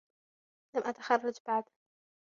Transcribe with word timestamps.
لم 0.75 0.81
أتخرج 0.85 1.35
بعد. 1.47 1.63